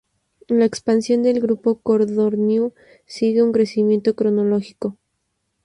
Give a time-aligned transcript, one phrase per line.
[0.47, 2.73] La expansión del Grupo Codorníu
[3.05, 4.97] sigue un crecimiento cronológico.